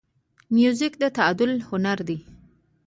موزیک 0.53 0.93
د 1.01 1.03
تعادل 1.17 1.51
هنر 1.69 1.97
دی. 2.07 2.17